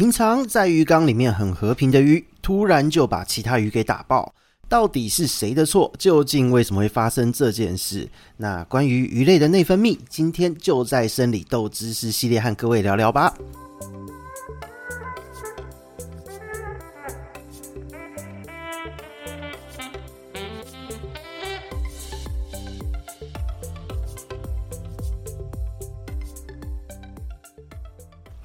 [0.00, 4.32] 平常在鱼缸里面很和平的鱼，突然就把其他鱼给打爆，
[4.66, 5.92] 到底是谁的错？
[5.98, 8.08] 究竟为什么会发生这件事？
[8.38, 13.34] 那关于鱼类的内分泌，今天就在生理豆知识系列和各位聊聊吧。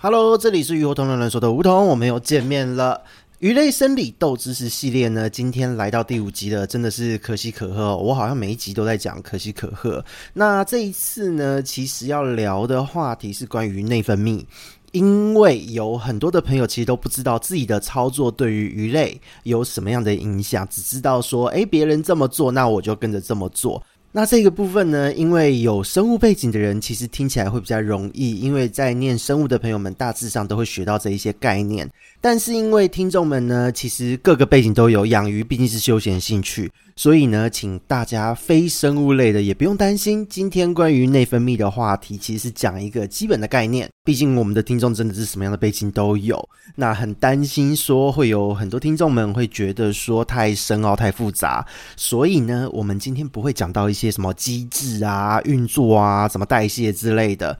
[0.05, 3.01] Hello，这里是鱼活通乱乱说的梧桐，我们又见面了。
[3.39, 7.97] 鱼类生理豆知识系列呢，今天来到第五集了，真的是可喜可贺。
[7.97, 10.05] 我好像每一集都在讲可喜可贺。
[10.33, 14.46] 那这一次呢，其实要聊的话题是关于内分泌，
[14.91, 23.82] 因为有很多的朋友其实都不知道自己的操作对于鱼类有什么样的影响，只知道说，诶，别人这么做，那我就跟着这么做。
[24.18, 31.86] 那这个部分呢，因为有生物背景的人，其实听起来会比较容易，因为在念生物的朋友们大致上都会学到这一些概念。
[32.22, 36.71] 但是因为听众们呢，其实各个背景都有，养鱼毕竟是休闲兴趣。
[36.97, 40.25] 所以呢，请大家非生物类的也不用担心。
[40.30, 43.89] 今天关于内分泌的话题，其实是讲一个基本的概念。
[44.05, 51.66] 毕竟我们的听众真的是什么样的背景都有，那很担心说会有很多听众们会觉得说太深奥、太复杂。
[51.97, 57.59] 所以呢，我们今天不会讲到一些些什么机制啊、运作啊、什么代谢之类的。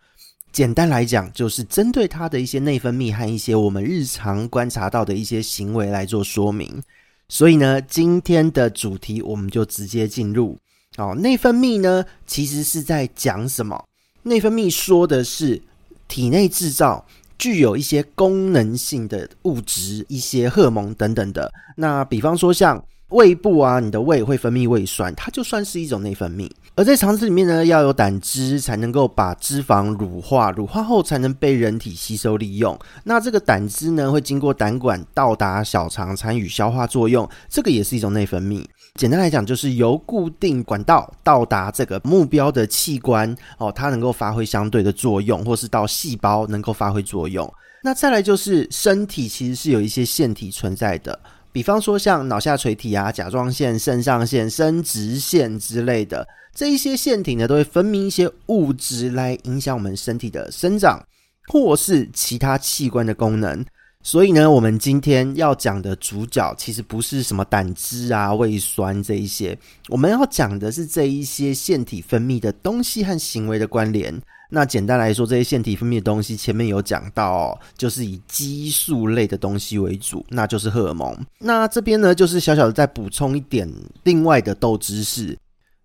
[0.52, 6.82] 简单来讲，就是针对它的一些内分泌和一些我们日常观察到的一些行为来做说明。
[7.28, 10.58] 所以呢，今天的主题我们就直接进入。
[10.98, 13.84] 哦，内分泌呢，其实是在讲什么？
[14.24, 15.62] 内分泌说的是
[16.08, 17.06] 体内制造
[17.38, 21.52] 具有一些功能性的物质，一些荷尔蒙等等的。
[21.76, 26.50] 那比方说像胃部啊，你的胃会分泌胃酸，它就算是一种内分泌。
[26.76, 32.78] 而在肠子里面呢，要有胆汁才能够把脂肪乳化，乳化后才能被人体吸收利用。
[33.04, 38.66] 那这个胆汁呢，会经过胆管到达小肠，参与消化作用，这个也是一种内分泌。
[38.96, 47.50] 简单来讲，就是由固定管道到达这个目标的器官哦，它能够发挥相对的作用，或是到细胞能够发挥作用。
[47.84, 51.18] 那再来就是身体其实是有一些腺体存在的。
[51.56, 61.02] 比方说像脑下垂体啊、甲状腺、肾上腺、生殖腺之类的这一些腺体呢，都会分泌一些物质来影响我们身体的生长，
[61.48, 63.64] 或是其他器官的功能。
[64.04, 74.14] 所以呢，我们今天要讲的主角其实不是什么胆汁啊、胃酸这一些，我们要讲的是这一些腺体分泌的东西和行为的关联。
[74.50, 81.18] 那简单来说，这些腺体分泌的东西，前面有讲到哦，就是以激素类的东西为主，那就是荷尔蒙。
[81.40, 83.72] 那这边呢，就是小小的再补充一点
[84.04, 85.38] 另外的豆知识。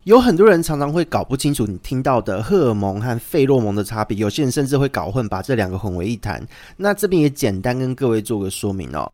[0.04, 6.42] 有很多人常常会搞不清楚你听到的荷尔蒙和费洛蒙的差别，有些人甚至会搞混，把这两个混为一谈。
[6.76, 9.10] 那这边也简单跟各位做个说明哦。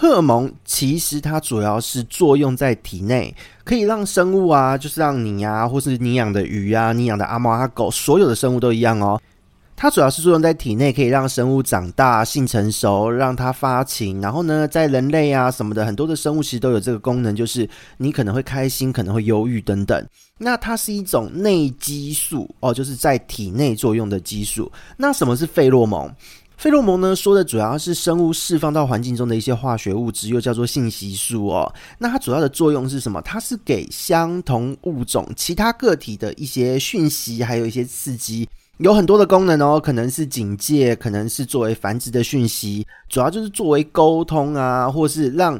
[0.00, 9.20] 荷尔蒙其实它主要是作用在体内，可以让生物啊，就是让你呀、啊，或是你养的鱼啊，你养的阿猫阿狗，所有的生物都一样哦。
[9.76, 14.22] 它主要是作用在体内，可以让生物长大、性成熟，让它发情。
[14.22, 17.68] 然后呢，在人类啊什么的很多的生物其实都有这个功能，就是
[17.98, 20.02] 你可能会开心，可能会忧郁等等。
[20.38, 24.72] 那它是一种内激素哦，就是在体内作用的激素。
[24.96, 26.10] 那什么是费洛蒙？
[26.60, 31.74] 费洛蒙呢，说的主要是生物释放到环境中的一些化学物质，又叫做信息素哦。
[31.96, 33.18] 那它主要的作用是什么？
[33.22, 39.80] 它是给相同物种其他个体的一些讯息，还有一些刺激，有很多的功能哦。
[39.80, 45.58] 可能是警戒，可能是作为繁殖的讯息，主要就是作为沟通啊，或是让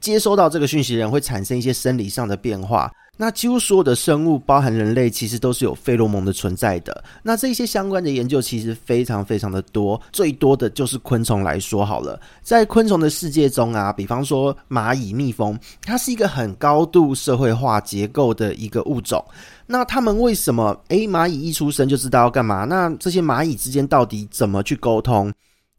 [0.00, 2.90] 接收到这个讯息人会产生一些生理上的变化。
[3.16, 7.04] 那几乎所有的生物，包含人类，其实都是有费洛蒙的存在的。
[7.22, 12.18] 那这些相关的研究其实非常非常的多，最多的就是昆虫来说好了。
[12.42, 19.22] 在昆虫的世界中啊，比方说蚂蚁、蜜蜂，它是一个很高度社会化结构的一个物种。
[19.66, 20.74] 那他们为什么？
[20.88, 22.64] 诶，蚂蚁一出生就知道要干嘛？
[22.64, 25.30] 那这些蚂蚁之间到底怎么去沟通？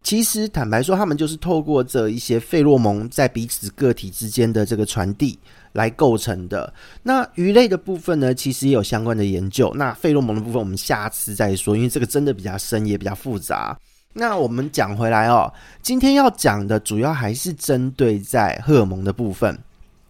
[0.04, 5.38] 其实坦白说，他们就是透过这一些费洛蒙在彼此个体之间的这个传递。
[5.74, 6.74] 来构成的。
[7.02, 9.72] 那鱼类的部分呢，其实也有相关的研究。
[9.74, 13.80] 那费洛蒙的部分，我们下次再说，因为这个真的比较深，也比较复杂。
[14.12, 15.50] 那我们讲回来哦，
[15.82, 19.58] 今天要讲的主要还是针对在荷尔蒙的部分。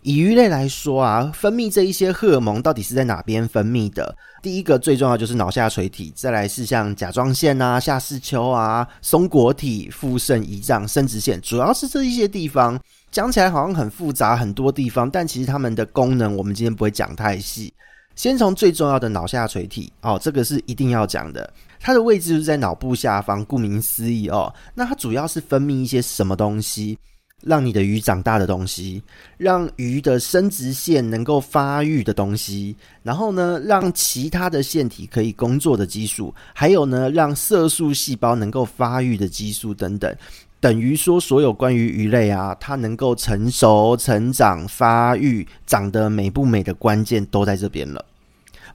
[0.04, 4.16] 以鱼类来说啊，分泌这一些荷尔蒙到底是在哪边分泌的？
[4.42, 12.80] 第一个最重要就是脑下垂体，再来是像甲状腺啊、下视丘啊、松果体、腹肾、胰脏、生殖腺，主要是这一些地方。
[13.12, 17.72] 讲起来好像很复杂，很多地方，但其实它们的功能我们今天不会讲太细。
[18.16, 21.54] 先从最重要的脑下垂体哦，这个是一定要讲的。
[21.80, 24.54] 它的位置就是在脑部下方，顾名思义哦。
[24.74, 26.98] 那它主要是分泌一些什么东西，
[27.44, 29.02] 让你的鱼长大的东西，
[29.38, 40.16] 让鱼的生殖腺能够发育的东西，然后呢，让其他的腺体可以工作的激素，还有呢，让色素细胞能够发育的激素等等。
[40.60, 48.06] 等于说，所有关于鱼类啊，它能够成熟、成长、发育、长得美不美的关键都在这边了。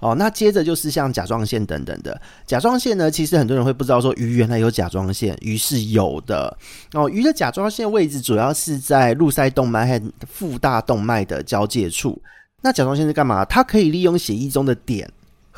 [0.00, 2.20] 哦，那接着就是像甲状腺等等的。
[2.46, 6.56] 甲状腺呢，其实很多人会不知道说鱼原来有甲状腺，鱼是有的。
[6.92, 12.20] 哦，鱼的甲状腺位置主要是在路塞动脉和腹大动脉的交界处。
[12.62, 13.44] 那甲状腺是干嘛？
[13.44, 15.06] 它可以利用血液中的碘。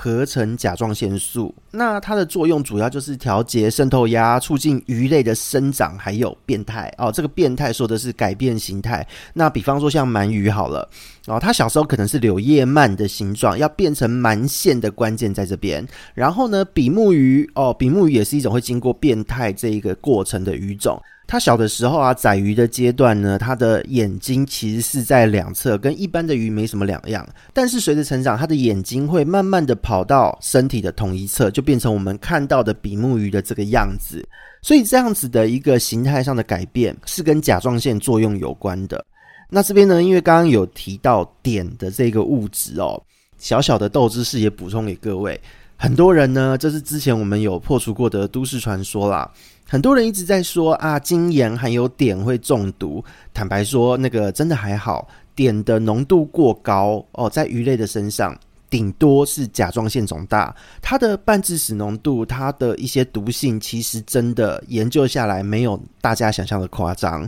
[0.01, 7.11] 合成甲状腺素，那它的作用主要就是调节渗透压，促进鱼类的生长，还有变态哦。
[7.11, 9.05] 这个变态说的是改变形态。
[9.35, 10.89] 那比方说像鳗鱼好了
[11.27, 15.85] 哦，它小时候可能是柳叶鳗的形状，要变成鳗线的关键在这边。
[16.15, 21.03] 然后呢，比目鱼哦，比目鱼也是一种会经过变态这一个过程的鱼种。
[21.31, 27.29] 它小的时候啊，仔鱼的阶段呢，它的眼睛其实是在两侧，跟一般的鱼没什么两样。
[27.53, 34.27] 但是随着成长，它的眼睛会慢慢的跑到身体的同一侧，就变成我们看到的比目鱼的这个样子。
[34.63, 39.05] 所以这样子的一个形态上的改变，是跟甲状腺作用有关的。
[39.51, 42.99] 那这边呢，因为刚刚有提到碘的这个物质哦，
[43.37, 45.39] 小小的豆知识也补充给各位。
[45.81, 49.31] 很多人呢，这是之前我们有破除过的都市传说啦。
[49.69, 53.03] 很多人一直在说啊，精盐含有碘会中毒。
[53.33, 58.37] 坦白说，那个真的还好，碘的浓度过高哦，在鱼类的身上，
[58.69, 60.53] 顶多是甲状腺肿大。
[60.83, 67.25] 它的半致死浓度，它的一些毒性，其实真的研究下来没有大家想象的夸张。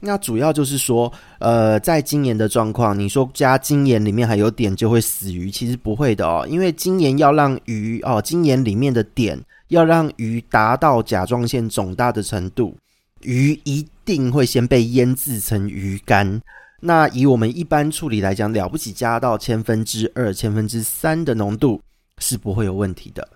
[0.00, 9.38] 那主要就是说，呃，在精盐的状况，你说加精盐里面还有碘就会死鱼，其实不会的哦，因为精盐要让鱼哦，精盐里面的碘。
[9.68, 12.76] 要让鱼达到甲状腺肿大的程度，
[13.20, 16.42] 鱼一定会先被腌制成鱼干。
[16.80, 21.80] 那以我们一般处理来讲，了不起加到千分之二、千分之三的浓度
[22.18, 23.28] 是不会有问题的。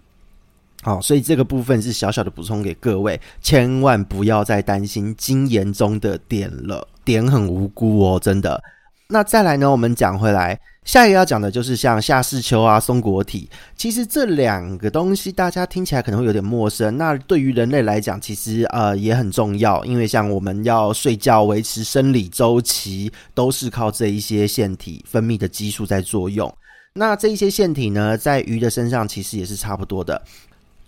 [0.85, 8.63] 好，所以这个部分是小小的补充给各位，千万不要再担心精盐中的碘了，碘很无辜哦，真的。
[9.09, 10.61] 那再来呢，我们讲回来。
[10.85, 16.95] 下一个要讲的就是像夏视丘啊、松果体，其实这两个东西大家听起来可能会有点陌生。
[16.99, 26.55] 那对于人类来讲，其实呃也很重要，因为像我们要睡觉、维持生理周期，都是靠这一些腺体分泌的激素在作用。
[26.93, 30.21] 那这一些腺体呢，在鱼的身上其实也是差不多的。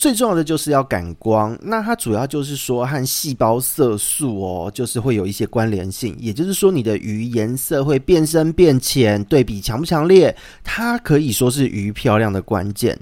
[0.06, 10.32] 最重要的就是要感光，那它主要就是说和细胞色素哦，就是会有一些关联性，也就是说你的鱼颜色会变深变浅，对比强不强烈，
[10.62, 12.96] 它可以说是鱼漂亮的关键。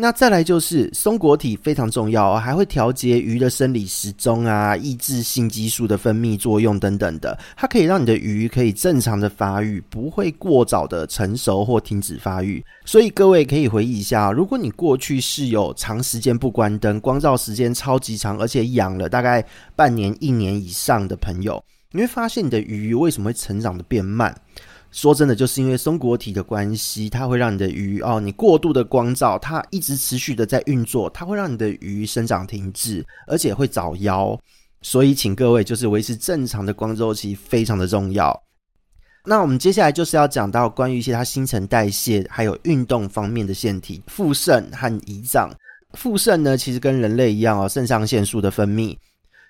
[0.00, 12.64] 那再来就是松果体非常重要，还会调节鱼的生理时钟啊，抑制性激素的分泌作用等等的，它可以让你的鱼可以正常的发育，不会过早的成熟或停止发育。
[12.84, 21.60] 所以各位可以回忆一下，如果你过去是有长时间不关灯，光照时间超级长，而且养了大概半年、一年以上的朋友，
[21.90, 24.32] 你会发现你的鱼为什么会成长的变慢？
[24.90, 34.38] 说真的，就是因为松果体的关系，它会让你的鱼哦，你过度的光照，它一直持续的在运作，它会让你的鱼生长停滞，而且会早夭。
[34.80, 38.42] 所以，请各位就是维持正常的光周期非常的重要。
[39.24, 45.50] 那我们接下来就是要讲到关于一些它新陈代谢还有运动方面的腺体，腹肾和胰脏。
[45.94, 48.96] 腹肾呢，其实跟人类一样哦，肾上腺素的分泌。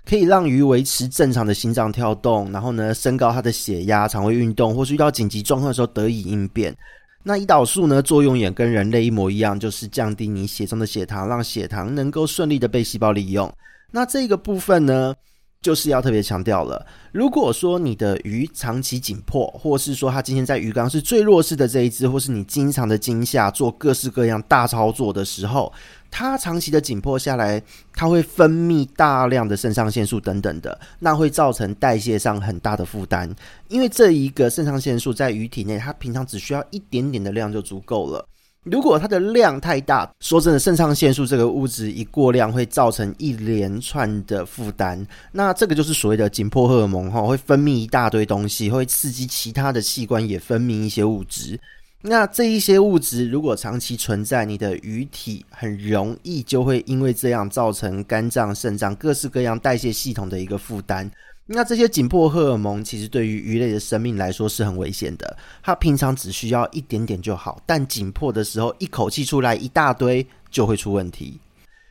[0.09, 6.75] 可以让鱼维持正常的心脏跳动，然后呢，升高它的血压、肠胃运动，或是遇到紧急状况的时候得以应变。
[7.23, 13.53] 那胰岛素呢，作用也跟人类一模一样，就是降低你血中的血糖，让血糖能够顺利的被细胞利用。
[13.91, 15.15] 那这个部分呢，
[15.61, 16.87] 就是要特别强调了。
[17.13, 25.73] 如果说你的鱼长期紧迫，或是说它今天在鱼缸是最弱势的这一只，或是你经常的惊吓做各式各样大操作的时候，
[26.11, 27.61] 它长期的紧迫下来，
[27.93, 33.29] 它会分泌大量的肾上腺素等等的，那会造成代谢上很大的负担。
[33.69, 38.25] 因为这一个肾上腺素在鱼体内，它平常只需要一点点的量就足够了。
[38.65, 45.07] 如果它的量太大，说真的，肾上腺素这个物质一过量，会造成一连串的负担。
[45.33, 51.59] 那这个就是所谓的紧迫荷尔蒙哈，会分泌一大堆东西，会刺激其他的器官也分泌一些物质。
[52.03, 61.11] 那这一些物质如果长期存在你的鱼体，很容易就会因为这样造成肝脏、肾脏各式各样代谢系统的一个负担。
[61.51, 71.41] 那这些紧迫荷尔蒙其实对于鱼类的生命来说是很危险的，它平常只需要一点点就好，但紧迫的时候一口气出来一大堆就会出问题。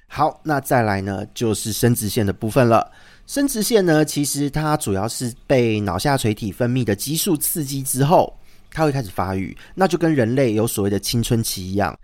[0.08, 2.90] 好，那再来呢就是生殖腺的部分了。
[3.26, 8.32] 生殖腺呢，其实它主要是被脑下垂体分泌的激素刺激之后，
[8.72, 11.98] 它会开始发育，那就跟人类有所谓的青春期一样。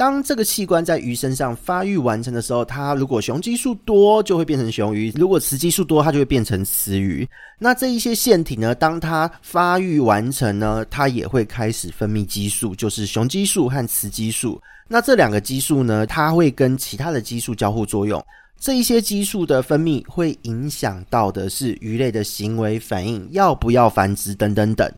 [0.00, 7.28] 当这个器官在鱼身上发育完成的时候，它如果雄激素多，就会变成雄鱼；如果雌激素多，它就会变成雌鱼。
[7.58, 14.58] 那这一些腺体呢，当它发育完成呢，它也会开始分泌激素，就是雄激素和雌激素。
[14.88, 18.24] 那这两个激素呢，它会跟其他的激素交互作用。
[18.58, 24.90] 这一些激素的分泌会影响到的是鱼类的行为反应，要不要繁殖等等等。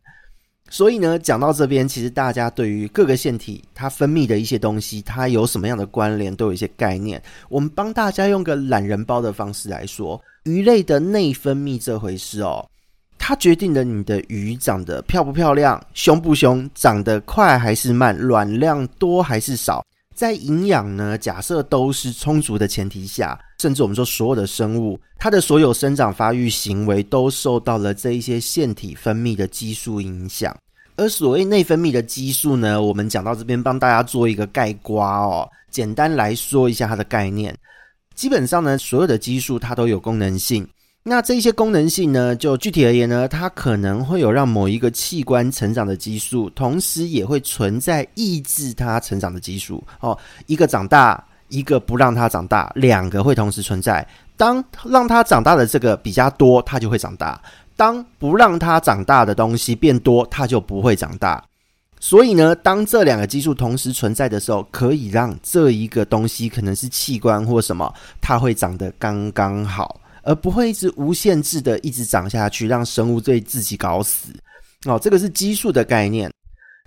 [0.73, 7.21] 所以呢，讲到这边，其实大家对于各个腺体它分泌的一些东西，它有什么样的关联，都有一些概念。
[7.47, 12.67] 我们帮大家用个懒人包的方式来说，鱼类的内分泌这回事哦，
[13.19, 19.85] 它决定了你的鱼长得漂不漂亮、凶不凶、长得快还是慢、卵量多还是少。
[20.13, 30.55] 在营养呢，假设都是充足的前提下，甚至我们说所有的生物，它的所有生长发育行为都受到了这一些腺体分泌的激素影响。
[30.95, 35.49] 而所谓内分泌的激素呢，我们讲到这边帮大家做一个概括哦。
[35.71, 37.57] 简单来说一下它的概念，
[38.13, 40.67] 基本上呢，所有的激素它都有功能性。
[41.05, 49.83] 那这些功能性呢，就具体而言呢，它可能会有让某一个器官成长的激素，同时也会存在抑制它成长的激素。
[49.99, 54.07] 哦，一个长大，一个不让它长大，两个会同时存在。
[54.37, 57.39] 当让它长大的这个比较多，它就会长大。
[57.75, 61.43] 当不让它长大的东西变多，它就不会长大。
[61.99, 74.33] 所以呢，当这两个激素同时存在的时候，可以让这一个东西可能是器官或什么，它会长得刚刚好，而不会一直无限制的一直长下去，让生物对自己搞死。
[74.85, 76.31] 哦，这个是激素的概念。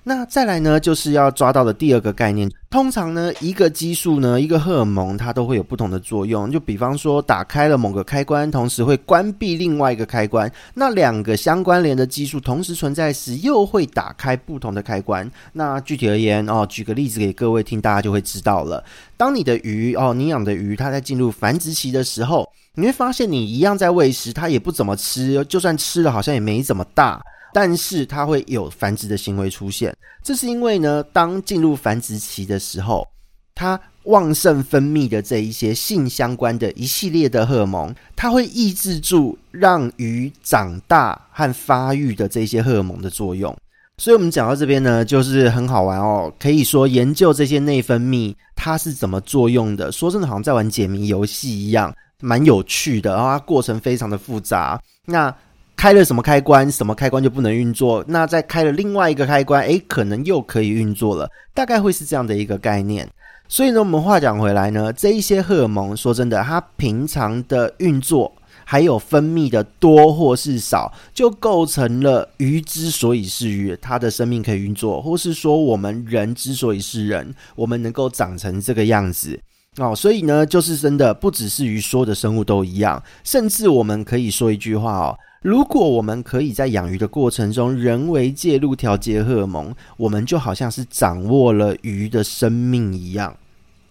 [0.08, 2.48] 那再来呢，就是要抓到的第二个概念。
[2.70, 6.48] 通常呢，一个激素呢，一个荷尔蒙，它都会有不同的作用。
[6.48, 10.48] 就比方说，打开了某个开关，同时会关闭另外一个开关。
[10.74, 15.28] 那两个相关联的激素同时存在时，又会打开不同的开关。
[15.52, 18.84] 那具体而言哦，举个例子给各位听，大家就会知道了。
[19.16, 27.20] 当你的鱼哦，你养的鱼，它在进入繁殖期的时候，你会发现你一样在喂食，它也不怎么吃，就算吃了，好像也没怎么大。
[27.54, 33.08] 但是它会有繁殖的行为出现，这是因为呢，当进入繁殖期的时候，
[33.54, 43.56] 它旺盛分泌的这一些性相关的一系列的荷尔蒙，它会抑制住让鱼长大和发育的这些荷尔蒙的作用。
[43.96, 46.30] 所以，我们讲到这边呢，就是很好玩哦。
[46.38, 53.14] 可以说，研究这些内分泌它是怎么作用的，说真的，好像在玩解谜游戏一样，蛮有趣的。
[53.14, 54.80] 然后它过程非常的复杂。
[55.04, 55.34] 那
[55.76, 58.04] 开了什么开关，什么开关就不能运作。
[58.08, 61.28] 那再开了另外一个开关，诶，可能又可以运作了。
[61.52, 63.08] 大概会是这样的一个概念。
[63.48, 68.32] 所以呢，我们话讲回来呢，这一些荷尔蒙，说真的，它平常的运作
[68.64, 79.38] 还有分泌的多或是少，就构成了鱼之所以是鱼，它的生命可以运作，或是说我们人之所以是人，我们能够长成这个样子
[79.78, 79.94] 哦。
[79.94, 83.02] 所以呢，就是真的，不只是鱼，所有的生物都一样。
[83.24, 85.18] 甚至我们可以说一句话哦。
[85.42, 93.36] 如果我们可以在养鱼的过程中人为介入调节荷尔蒙，我们就好像是掌握了鱼的生命一样。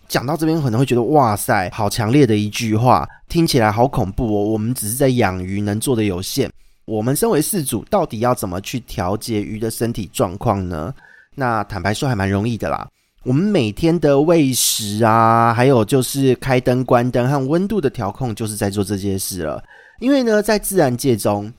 [0.07, 4.43] 讲到这边可能会觉得哇塞，好强烈的一句话，听起来好恐怖哦。
[4.43, 6.51] 我们只是在养鱼，能做的有限。
[6.85, 10.93] 我们身为饲主，到底要怎么去调节鱼的身体状况呢？
[11.33, 12.87] 那坦白说还蛮容易的啦。
[13.25, 19.63] 我们每天的喂食啊，还有就是开灯、关灯和温度的调控，就是在做这件事了。
[19.99, 21.51] 因为呢，在自然界中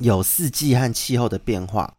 [0.00, 1.90] 有四季和气候的变化，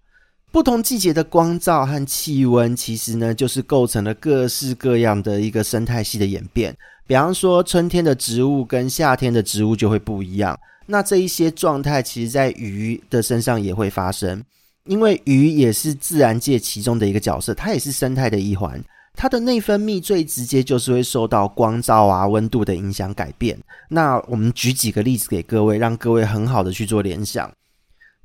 [0.51, 6.75] 不同季节的光照和气温，其实呢，就是构成了各式各样的一个生态系的演变。
[7.07, 10.55] 比方说，春天的植物跟夏天的植物就会不一样。
[10.85, 14.43] 那这一些状态，其实在鱼的身上也会发生，
[14.85, 18.79] 因为鱼也是自然界其中的一个角色，它也是生态的一环。
[19.15, 23.57] 它的内分泌最直接就是会受到光照啊、温度的影响改变。
[23.89, 27.49] 那我们举几个例子给各位，让各位很好的去做联想。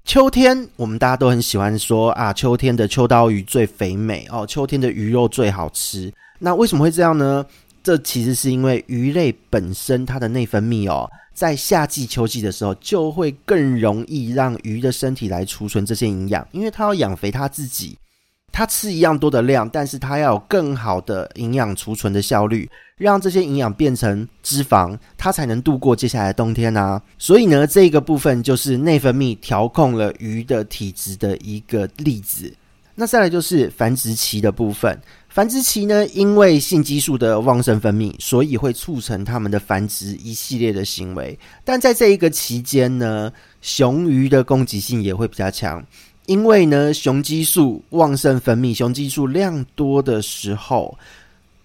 [0.04, 6.12] 秋天，我们大家都很喜欢说啊，秋天的秋刀鱼最肥美哦，秋天的鱼肉最好吃。
[6.38, 7.44] 那为什么会这样呢？
[7.82, 17.96] 这其实是因为鱼类本身它的内分泌哦，在夏季、秋季的时候就会更容易让鱼的身体来储存这些营养，因为它要养肥它自己。
[18.52, 27.00] 它吃一样多的量，但是它要有更好的营养储存的效率，让这些营养变成脂肪，它才能度过接下来的冬天啊。
[27.16, 32.52] 所以呢，这个部分就是内分泌调控了鱼的体质的一个例子。
[32.96, 41.38] 那再来就是繁殖期的部分，繁殖期呢，因为性激素的旺盛分泌，所以会促成它们的繁殖一系列的行为。
[41.64, 45.82] 但在这一个期间呢，雄鱼的攻击性也会比较强。
[46.26, 50.96] 因为呢，雄激素旺盛分泌，雄激素量多的时候，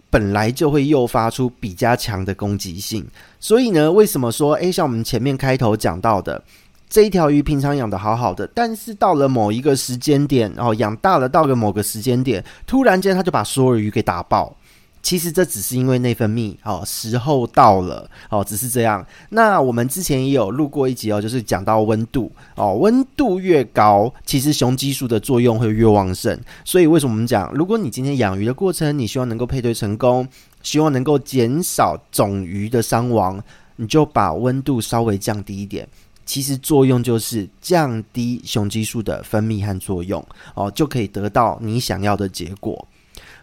[0.09, 3.05] 本来就会诱发出比较强的攻击性。
[3.39, 6.43] 所以呢，为什么说，诶，像我们前面开头讲到的，
[6.89, 14.55] 这一条鱼平常养得好好的，但是到了某一个时间点，哦，养大了，到了某个时间点，突然间它就把所有鱼给打爆。
[15.05, 19.05] 其实这只是因为内分泌哦，时候到了哦，只是这样。
[19.29, 26.35] 那我们之前也有录过一集哦，就是讲到温度哦，温度越高，其实雄激素的作用会越旺盛。
[26.63, 30.27] 所以为什么我们讲，如果你今天养鱼的过程，你希望能够配对成功，
[30.63, 33.39] 希望能够减少种鱼的伤亡，
[33.75, 35.87] 你就把温度稍微降低一点。
[36.25, 42.87] 其实作用就是降低雄激素的分泌和作用哦，就可以得到你想要的结果。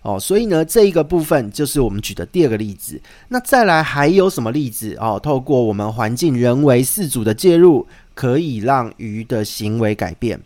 [0.03, 3.01] 哦，所以呢，这一个部分就是我们举的第二个例子。
[3.29, 4.97] 那再来还有什么例子？
[5.01, 10.41] 哦，透过我们环境人为饲主的介入，可以让鱼的行为改变。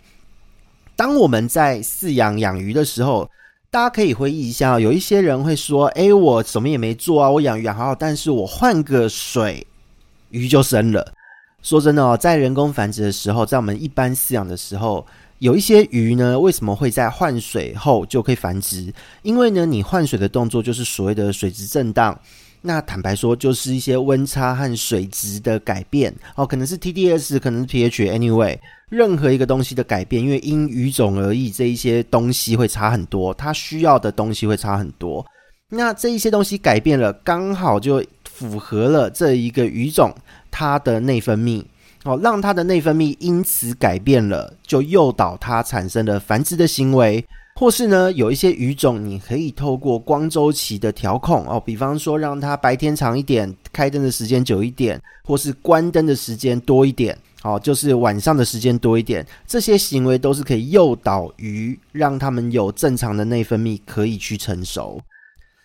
[0.94, 3.30] 当我们在饲养养鱼的时候，
[3.70, 9.66] 大家可以回忆一下，有一些人会说：“诶，我什么也没做啊，我养鱼养好好，但是我换个水，
[10.28, 11.14] 鱼就生了。”
[11.62, 15.06] 说真的哦，在人工繁殖的时候，在我们一般饲养的时候。
[15.38, 18.92] 有一些鱼呢，为什么会在换水后就可以繁殖？
[19.22, 22.18] 因为呢，你换水的动作就是所谓的水质震荡。
[22.62, 35.24] 那坦白说，就是一些温差和水质的改变哦，可能是 TDS，可能是 pH，anyway，任何一个东西的改变，因为因鱼种而异，这一些东西会差很多，它需要的东西会差很多。
[35.68, 40.12] 那这一些东西改变了，刚好就符合了这一个鱼种
[40.50, 41.62] 它的内分泌。
[42.06, 47.22] 哦，让它的内分泌因此改变了，就诱导它产生了繁殖的行为，
[47.56, 65.00] 或是呢，有一些鱼种你可以透过光周期的调控哦，比方说让它白天长一点，开灯的时间久一点，或是关灯的时间多一点，哦，就是晚上的时间多一点，这些行为都是可以诱导鱼，让它们有正常的内分泌可以去成熟。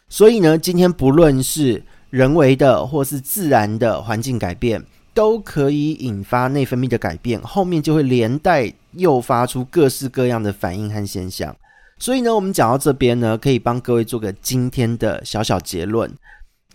[0.10, 4.84] 所以呢，今天不论是人为的或是自然的环境改变。
[5.14, 11.56] 都可以引发内分泌的改变，后面就会连带诱发出各式各样的反应和现象。
[11.98, 16.12] 所以呢，我们讲到这边呢，可以帮各位做个今天的小小结论。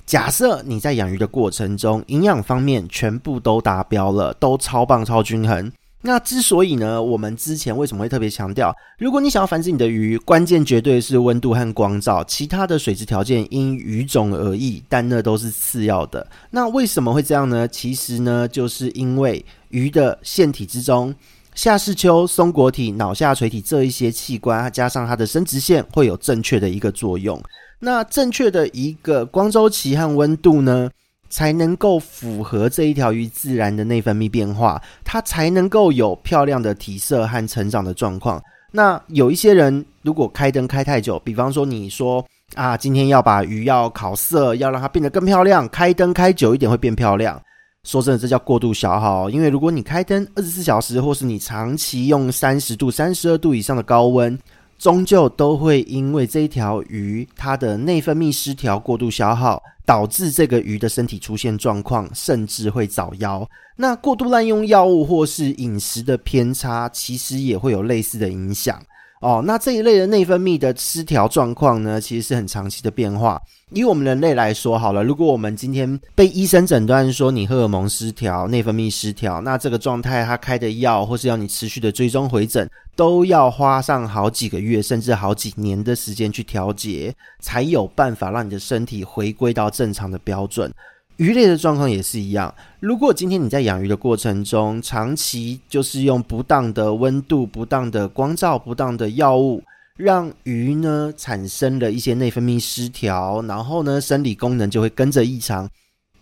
[0.04, 5.72] 假设你在养鱼的过程中，营养方面全部都达标了，都超棒、超均衡。
[6.06, 16.24] 那之所以呢，我们之前为什么会特别强调，如果你想要繁殖你的鱼，关键绝对是温度和光照，其他的水质条件因鱼种而异，但那都是次要的。
[16.50, 17.66] 那为什么会这样呢？
[17.66, 21.12] 其实呢，就是因为鱼的腺体之中，
[21.56, 27.42] 下视丘、松果体、脑下垂体这一些器官，加上它的生殖腺，会有正确的一个作用。
[27.80, 30.88] 那正确的一个光周期和温度呢，
[31.28, 38.42] 才能够符合这一条鱼自然的内分泌变化，它才能够有漂亮的体色和成长的状况。
[38.72, 47.40] 那有一些人如果开灯开太久，比方说你说啊，今天要把鱼要烤色，要让它变得更漂亮，开灯开久一点会变漂亮。
[47.84, 49.30] 说真的，这叫过度消耗。
[49.30, 54.36] 因为如果你开灯二十四小时，或是你长期用三十度、三十二度以上的高温，
[54.78, 59.62] 终究都会因为这一条鱼它的内分泌失调、过度消耗。
[59.86, 63.46] 导致这个鱼的身体出现状况，甚至会早夭。
[63.76, 68.82] 那过度滥用药物或是饮食的偏差，其实也会有类似的影响。
[69.20, 73.40] 哦，那这一类的内分泌的失调状况呢，其实是很长期的变化。
[73.72, 90.70] 以我们人类来说，好了，如果我们今天被医生诊断说你荷尔蒙失调、内分泌失调，那这个状态他开的药，或是要你持续的追踪回诊，都要花上好几个月，甚至好几年的时间去调节，才有办法让你的身体回归到正常的标准。
[91.16, 92.54] 鱼类的状况也是一样。
[92.78, 99.62] 如果今天你在养鱼的过程中，长期就是用不当的温度、不当的光照、不当的药物，
[99.96, 105.68] 让鱼呢产生了一些内分泌失调，然后呢生理功能就会跟着异常。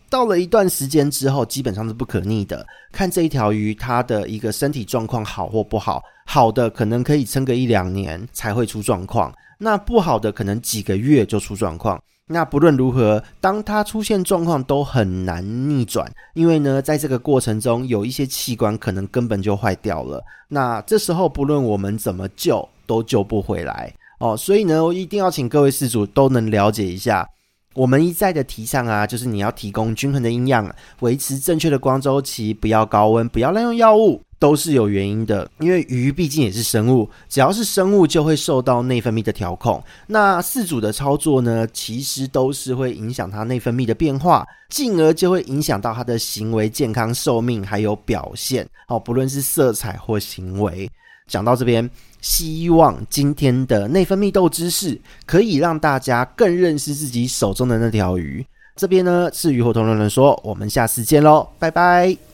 [0.09, 2.65] 到了一段时间之后，基本上是不可逆的。
[2.93, 12.01] 看这一条鱼它的一个身体状况好或不好，好的可能可以撑个一两年才会出状况，那不好的可能几个月就出状况。
[12.27, 20.25] 那不论如何，当它出现状况都很难逆转，因为呢，在这个过程中有一些器官可能根本就坏掉了。
[20.49, 24.35] 那这时候不论我们怎么救，都救不回来哦。
[24.35, 27.29] 所以呢，我一定要请各位饲主都能了解一下。
[27.75, 35.51] 我们一再的提倡啊，就是你要提供均衡的营养，维持正确的光周期，不要高温，不要滥用药物，都是有原因的。
[35.59, 39.83] 因为鱼毕竟也是生物，只要是生物就会受到内分泌的调控。
[40.09, 48.69] 那四组的操作呢，其实都是会影响它内分泌的变化，进而就会影响到它的行为健康、寿命还有表现。
[48.89, 50.91] 哦，不论是色彩或行为。
[51.27, 51.89] 讲到这边，
[52.21, 58.45] 希望今天的内分泌豆知识可以让大家更认识自己手中的那条鱼。
[58.77, 62.34] 这边呢是鱼活通乱乱说，我们下次见喽，拜拜。